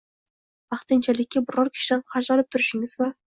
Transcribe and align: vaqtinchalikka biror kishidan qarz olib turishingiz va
vaqtinchalikka 0.73 1.43
biror 1.51 1.69
kishidan 1.75 2.03
qarz 2.15 2.31
olib 2.37 2.51
turishingiz 2.57 2.97
va 3.05 3.13